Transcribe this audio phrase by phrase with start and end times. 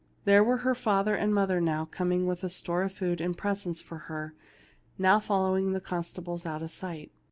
[0.25, 3.99] There were her father and mother now coming with store of food and presents for
[4.09, 4.33] her,
[4.97, 7.11] now following the constables out of sight.